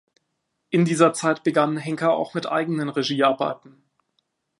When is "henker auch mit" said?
1.77-2.47